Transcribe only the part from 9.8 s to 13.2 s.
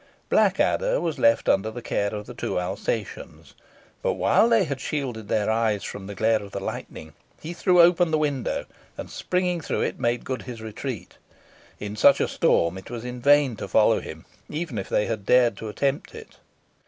it, made good his retreat. In such a storm it was